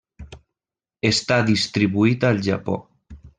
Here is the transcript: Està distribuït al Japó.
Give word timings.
Està 1.09 1.37
distribuït 1.51 2.27
al 2.31 2.41
Japó. 2.49 2.81